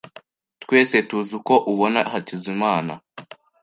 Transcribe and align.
Twese 0.61 0.97
tuzi 1.09 1.31
uko 1.39 1.53
ubona 1.71 1.99
Hakizimana. 2.11 2.93